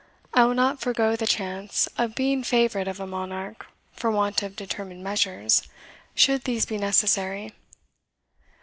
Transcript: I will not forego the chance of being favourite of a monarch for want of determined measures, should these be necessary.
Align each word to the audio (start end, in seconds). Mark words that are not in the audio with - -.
I 0.33 0.45
will 0.45 0.55
not 0.55 0.81
forego 0.81 1.15
the 1.15 1.27
chance 1.27 1.87
of 1.95 2.15
being 2.15 2.43
favourite 2.43 2.87
of 2.87 2.99
a 2.99 3.05
monarch 3.05 3.67
for 3.91 4.09
want 4.09 4.41
of 4.41 4.55
determined 4.55 5.03
measures, 5.03 5.67
should 6.15 6.45
these 6.45 6.65
be 6.65 6.79
necessary. 6.79 7.53